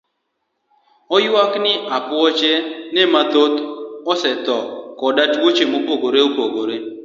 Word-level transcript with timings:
Oywak 1.15 1.51
ni 1.63 1.73
apuoche 1.97 2.53
ne 2.93 3.03
mathoth 3.13 3.57
osetho 4.11 4.57
koda 4.99 5.23
tuoche 5.33 5.63
mopogore 5.71 6.19
opogore. 6.27 6.75